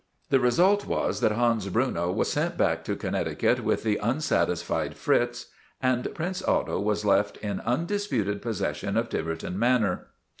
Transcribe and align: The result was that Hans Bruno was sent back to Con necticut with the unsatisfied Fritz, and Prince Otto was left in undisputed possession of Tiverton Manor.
The 0.31 0.39
result 0.39 0.87
was 0.87 1.19
that 1.19 1.33
Hans 1.33 1.67
Bruno 1.69 2.11
was 2.11 2.31
sent 2.33 2.57
back 2.57 2.83
to 2.85 2.95
Con 2.95 3.11
necticut 3.11 3.59
with 3.59 3.83
the 3.83 3.99
unsatisfied 4.01 4.97
Fritz, 4.97 5.51
and 5.79 6.07
Prince 6.15 6.41
Otto 6.43 6.79
was 6.79 7.05
left 7.05 7.37
in 7.37 7.59
undisputed 7.59 8.41
possession 8.41 8.97
of 8.97 9.09
Tiverton 9.09 9.59
Manor. 9.59 10.07